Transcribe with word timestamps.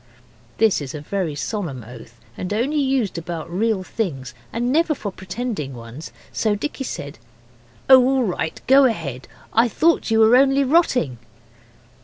This 0.57 0.81
is 0.81 0.95
a 0.95 1.01
very 1.01 1.35
solemn 1.35 1.83
oath, 1.83 2.19
and 2.35 2.51
only 2.51 2.79
used 2.79 3.19
about 3.19 3.51
real 3.51 3.83
things, 3.83 4.33
and 4.51 4.71
never 4.71 4.95
for 4.95 5.11
pretending 5.11 5.75
ones, 5.75 6.11
so 6.33 6.55
Dicky 6.55 6.83
said 6.85 7.19
'Oh, 7.87 8.03
all 8.03 8.23
right; 8.23 8.59
go 8.65 8.85
ahead! 8.85 9.27
I 9.53 9.67
thought 9.67 10.09
you 10.09 10.17
were 10.21 10.35
only 10.35 10.63
rotting. 10.63 11.19